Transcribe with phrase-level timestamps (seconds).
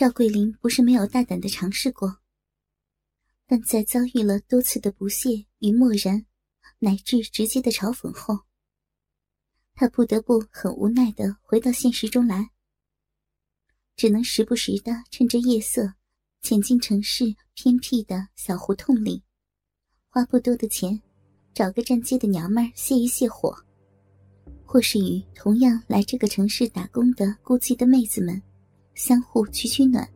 [0.00, 2.20] 赵桂林不是没有大胆的尝试过，
[3.46, 6.24] 但在遭遇了多次的不屑与漠然，
[6.78, 8.46] 乃至直接的嘲讽后，
[9.74, 12.50] 他不得不很无奈的回到现实中来，
[13.94, 15.92] 只能时不时的趁着夜色，
[16.40, 19.22] 潜进城市偏僻的小胡同里，
[20.08, 20.98] 花不多的钱，
[21.52, 23.54] 找个站街的娘们儿泄一泄火。
[24.64, 28.42] 或是与同样来这个城市打工的孤寂的妹子们
[28.94, 30.08] 相互取取暖。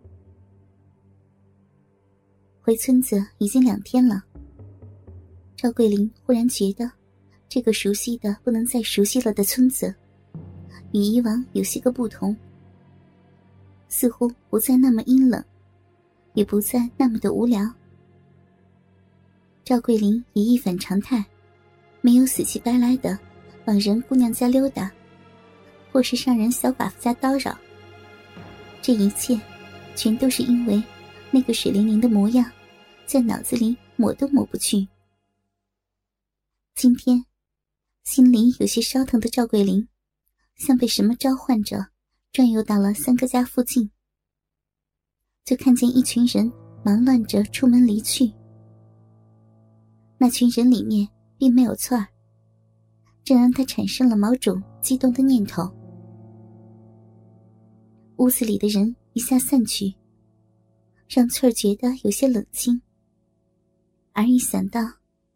[2.61, 4.23] 回村子已经两天了，
[5.57, 6.91] 赵桂林忽然觉得，
[7.49, 9.95] 这个熟悉的不能再熟悉了的村子，
[10.93, 12.35] 与以往有些个不同，
[13.89, 15.45] 似乎不再那么阴冷，
[16.33, 17.71] 也不再那么的无聊。
[19.63, 21.25] 赵桂林也一反常态，
[22.01, 23.19] 没有死乞白赖的。
[23.67, 24.93] 往人姑娘家溜达，
[25.91, 27.57] 或是上人小寡妇家叨扰，
[28.87, 29.41] 这一切，
[29.97, 30.83] 全都是因为
[31.31, 32.45] 那个水灵灵的模样，
[33.07, 34.87] 在脑子里抹都抹不去。
[36.75, 37.25] 今天，
[38.03, 39.89] 心里有些烧疼的赵桂林，
[40.57, 41.87] 像被什么召唤着，
[42.31, 43.91] 转悠到了三哥家附近，
[45.47, 46.53] 就看见一群人
[46.85, 48.31] 忙乱着出门离去。
[50.19, 52.07] 那群人里面并没有翠儿。
[53.25, 55.75] 这让他产生了某种激动的念头。
[58.17, 59.95] 屋子里的人一下散去，
[61.09, 62.81] 让翠儿觉得有些冷清。
[64.13, 64.81] 而一想到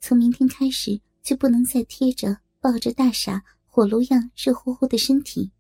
[0.00, 5.50] 从明天开始就不能再贴着抱着大傻火炉样热乎乎的身体，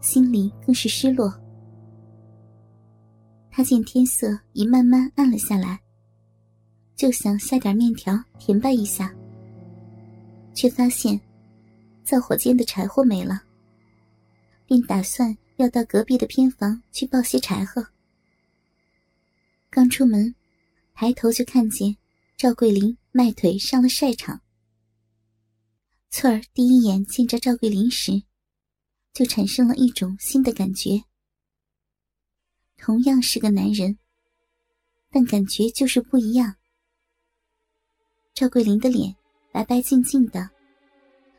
[0.00, 1.32] 心里更是失落。
[3.50, 5.78] 他见天色已慢慢暗了下来，
[6.96, 9.14] 就想下点面条填饱一下。
[10.54, 11.20] 却发现，
[12.02, 13.42] 灶火间的柴火没了，
[14.66, 17.86] 便打算要到隔壁的偏房去抱些柴禾。
[19.70, 20.34] 刚出门，
[20.94, 21.96] 抬头就看见
[22.36, 24.40] 赵桂林迈腿上了晒场。
[26.10, 28.22] 翠儿第一眼见着赵桂林时，
[29.12, 31.02] 就产生了一种新的感觉。
[32.76, 33.98] 同样是个男人，
[35.10, 36.56] 但感觉就是不一样。
[38.32, 39.14] 赵桂林的脸。
[39.50, 40.48] 白白净净的，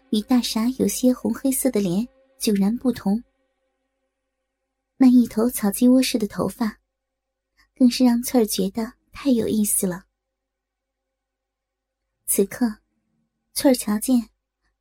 [0.09, 2.05] 与大傻有些红黑色的脸
[2.39, 3.23] 迥然不同。
[5.01, 6.81] 那一头草鸡窝似的头发，
[7.73, 10.03] 更是让翠儿觉得太有意思了。
[12.25, 12.79] 此刻，
[13.53, 14.29] 翠儿瞧见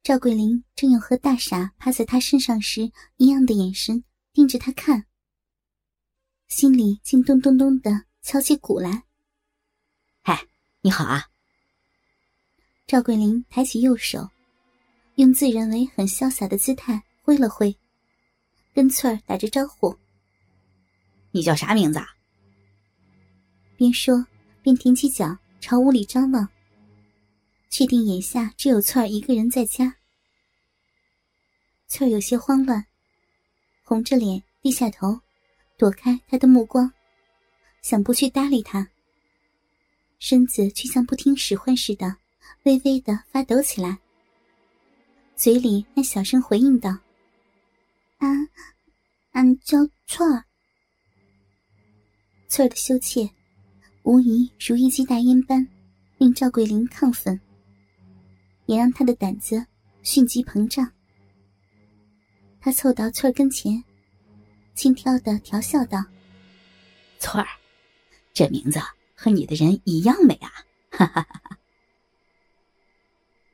[0.03, 4.03] 赵桂林正用和大傻趴在他身上时一样的眼神
[4.33, 5.07] 盯着他看，
[6.49, 9.05] 心里竟咚咚咚的敲起鼓来。
[10.21, 10.49] 嗨，
[10.81, 11.29] 你好啊！
[12.89, 14.29] 赵桂林抬起右手，
[15.15, 17.79] 用自认为很潇洒的姿态挥了挥，
[18.75, 19.97] 跟翠儿打着招呼
[21.31, 22.01] ：“你叫啥名字？”
[23.77, 24.27] 边说
[24.63, 26.49] 边踮起脚朝屋里张望，
[27.71, 29.97] 确定眼下只有翠儿一个人在家。
[31.87, 32.85] 翠儿有些慌乱，
[33.83, 35.21] 红着脸低下头，
[35.77, 36.93] 躲开他的目光，
[37.83, 38.89] 想不去搭理他，
[40.19, 42.17] 身子却像不听使唤似的。
[42.65, 43.99] 微微的发抖起来，
[45.37, 46.99] 嘴里还小声回应道
[48.19, 48.49] ：“俺，
[49.33, 50.45] 俺叫翠儿。”
[52.49, 53.29] 翠儿的羞怯，
[54.05, 55.69] 无疑如一剂大烟般，
[56.17, 57.39] 令赵桂林亢奋，
[58.65, 59.65] 也让他的胆子
[60.03, 60.91] 迅即膨胀。
[62.59, 63.85] 他凑到翠儿跟前，
[64.75, 66.03] 轻佻的调笑道
[67.21, 67.47] ：“翠儿，
[68.33, 68.81] 这名字
[69.15, 70.51] 和你的人一样美啊！”
[70.91, 71.59] 哈哈哈哈。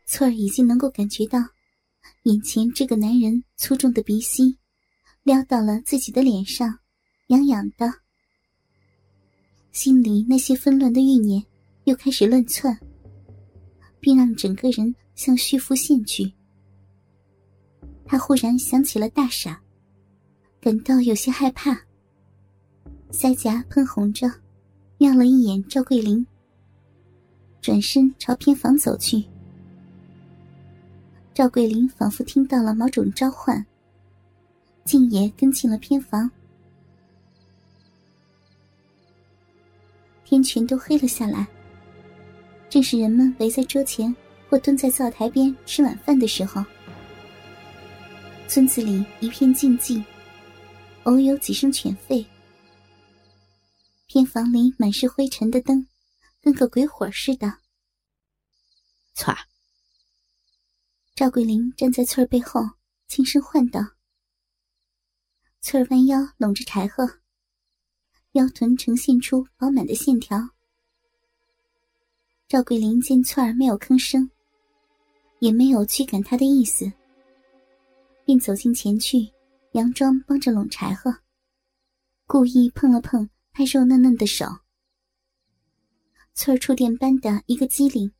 [0.07, 1.41] 翠儿已经能够感觉到，
[2.23, 4.57] 眼前这个男人粗重的鼻息，
[5.25, 6.79] 撩到了自己的脸上，
[7.27, 8.04] 痒痒的。
[9.75, 11.45] 心里那些纷乱的欲念
[11.83, 12.79] 又开始乱窜，
[13.99, 16.33] 并让整个人向虚浮陷去。
[18.05, 19.61] 他忽然想起了大傻，
[20.61, 21.77] 感到有些害怕，
[23.11, 24.31] 腮颊喷红着，
[24.97, 26.25] 瞄了一眼赵桂林，
[27.61, 29.25] 转身朝偏房走去。
[31.35, 33.67] 赵桂林仿佛听到了某种召唤，
[34.85, 36.31] 竟也跟进了偏房。
[40.25, 41.47] 天全都黑了下来，
[42.69, 44.15] 正是人们围在桌前
[44.49, 46.65] 或蹲在灶台边吃晚饭的时候。
[48.49, 50.03] 村子里一片静寂，
[51.05, 52.25] 偶有几声犬吠。
[54.07, 55.87] 偏房里满是灰尘的灯，
[56.41, 57.59] 跟个鬼火似的。
[59.15, 59.39] 翠儿。
[61.15, 62.61] 赵桂林站在翠儿背后，
[63.09, 63.81] 轻声唤道
[65.63, 67.21] ：“翠儿，弯腰拢着柴禾，
[68.35, 70.37] 腰臀呈现出饱满的线条。
[72.49, 74.29] 赵桂林见翠儿没有吭声，
[75.39, 76.91] 也没有驱赶他的意思，
[78.25, 79.31] 便走近前去，
[79.73, 81.15] 佯装帮着拢柴禾，
[82.27, 84.47] 故意碰了碰他肉嫩嫩的手。
[86.35, 88.11] 翠儿触电般的一个机灵，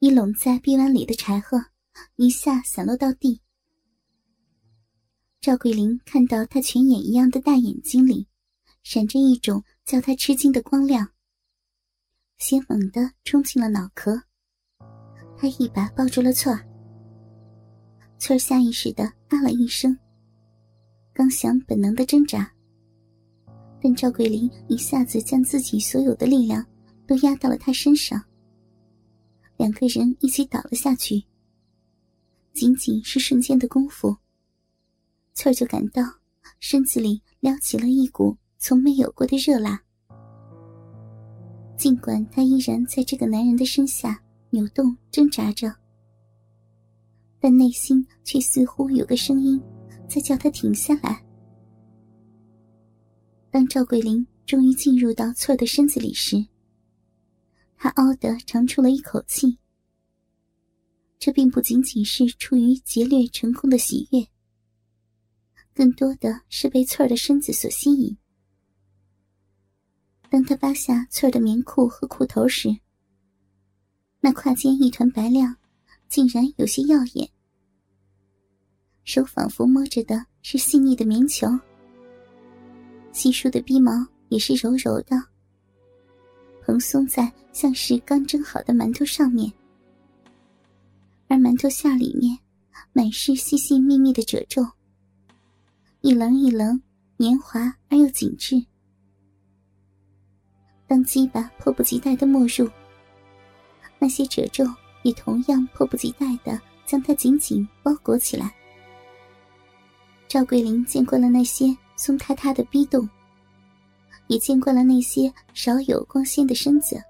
[0.00, 1.56] 一拢在臂弯里的柴禾
[2.16, 3.40] 一下散落到地。
[5.40, 8.26] 赵桂林看到他泉眼一样的大眼睛里，
[8.82, 11.08] 闪着一种叫他吃惊的光亮，
[12.38, 14.22] 血猛地冲进了脑壳。
[15.36, 16.66] 他一把抱住了翠儿，
[18.18, 19.96] 翠儿下意识的啊了一声，
[21.12, 22.52] 刚想本能的挣扎，
[23.82, 26.66] 但赵桂林一下子将自己所有的力量
[27.06, 28.22] 都压到了他身上，
[29.56, 31.24] 两个人一起倒了下去。
[32.52, 34.16] 仅仅是瞬间的功夫。
[35.32, 36.02] 翠儿就感到
[36.58, 39.82] 身子里撩起了一股从没有过的热辣。
[41.76, 45.74] 尽管她依然在这个男人的身下扭动挣扎着，
[47.40, 49.58] 但内心却似乎有个声音
[50.06, 51.24] 在叫她停下来。
[53.50, 56.36] 当赵桂林终于进入到翠儿的身子里时，
[57.76, 59.56] 他嗷的长出了一口气。
[61.18, 64.26] 这并不仅仅是出于劫掠成功的喜悦。
[65.74, 68.16] 更多的是被翠儿的身子所吸引。
[70.30, 72.68] 当他扒下翠儿的棉裤和裤头时，
[74.20, 75.56] 那胯间一团白亮，
[76.08, 77.28] 竟然有些耀眼。
[79.02, 81.48] 手仿佛摸着的是细腻的棉球，
[83.12, 85.20] 稀疏的鼻毛也是柔柔的，
[86.64, 89.52] 蓬松在像是刚蒸好的馒头上面，
[91.26, 92.38] 而馒头下里面
[92.92, 94.64] 满是细细密密的褶皱。
[96.02, 96.80] 一棱一棱，
[97.16, 98.64] 黏滑而又紧致。
[100.90, 102.68] 当鸡巴迫不及待的没入，
[104.00, 104.64] 那些褶皱
[105.04, 108.52] 也同样迫不及待的将它紧紧包裹起来。
[110.26, 113.08] 赵桂林见惯了那些松塌塌的逼洞，
[114.26, 117.00] 也见惯了那些少有光鲜的身子，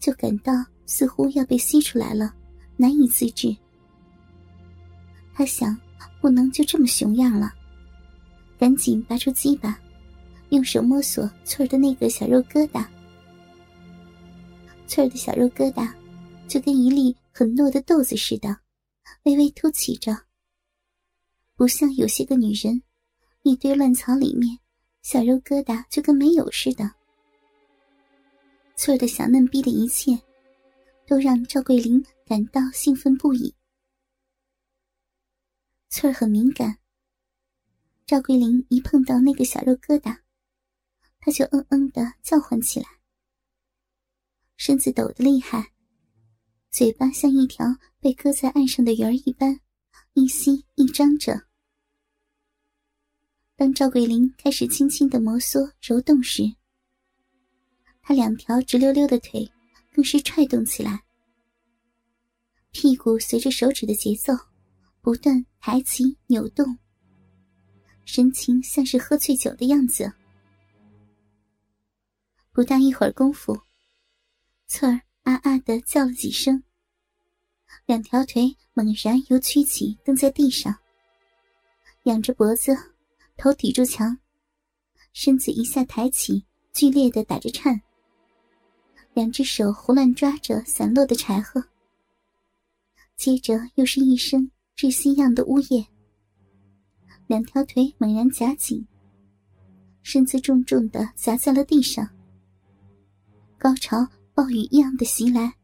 [0.00, 0.52] 就感到
[0.84, 2.34] 似乎要被吸出来了，
[2.76, 3.56] 难以自制。
[5.32, 5.78] 他想，
[6.20, 7.54] 不能就这么熊样了。
[8.58, 9.78] 赶紧拔出鸡巴，
[10.48, 12.84] 用手摸索翠儿的那个小肉疙瘩。
[14.90, 15.88] 翠儿的小肉疙瘩，
[16.48, 18.58] 就跟一粒很糯的豆子似的，
[19.22, 20.26] 微微凸起着。
[21.54, 22.82] 不像有些个女人，
[23.44, 24.58] 一堆乱草里面，
[25.02, 26.90] 小肉疙瘩就跟没有似的。
[28.74, 30.20] 翠儿的小嫩逼的一切，
[31.06, 33.54] 都让赵桂林感到兴奋不已。
[35.88, 36.78] 翠儿很敏感。
[38.06, 40.18] 赵桂林一碰到那个小肉疙瘩，
[41.20, 42.86] 他就嗯嗯的叫唤起来，
[44.60, 45.72] 身子抖得厉害，
[46.70, 47.64] 嘴巴像一条
[47.98, 49.58] 被搁在岸上的鱼儿一般，
[50.12, 51.46] 一吸一张着。
[53.56, 56.42] 当赵桂林开始轻轻的摩挲揉动时，
[58.02, 59.50] 他两条直溜溜的腿
[59.94, 61.04] 更是踹动起来，
[62.70, 64.34] 屁股随着手指的节奏
[65.00, 66.78] 不断抬起扭动。
[68.04, 70.12] 神情像是喝醉酒的样子。
[72.52, 73.58] 不大一会儿功夫，
[74.72, 76.62] 翠儿啊啊的叫了几声，
[77.86, 80.72] 两条腿猛然由屈起蹬在地上，
[82.04, 82.78] 仰着脖子，
[83.36, 84.16] 头抵住墙，
[85.12, 87.82] 身子一下抬起，剧烈的打着颤，
[89.12, 91.60] 两只手胡乱抓着散落的柴禾，
[93.16, 95.84] 接着又是一声窒息样的呜咽。
[97.26, 98.86] 两条腿猛然夹紧，
[100.04, 102.08] 身子重重的砸在了地上。
[103.58, 104.08] 高潮
[104.40, 105.54] 暴雨一样的袭来，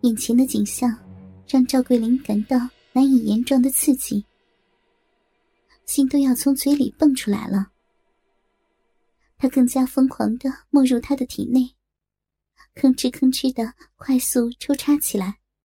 [0.00, 0.92] 眼前的景象
[1.46, 2.58] 让赵桂林感到
[2.92, 4.26] 难以言状的刺激，
[5.84, 7.70] 心都要从嘴里蹦出来了。
[9.38, 11.60] 他更加疯狂的没入他的体内，
[12.74, 15.38] 吭哧吭哧的快速抽插起来。